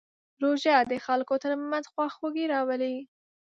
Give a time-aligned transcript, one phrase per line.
[0.43, 2.95] روژه د خلکو ترمنځ خواخوږي راولي.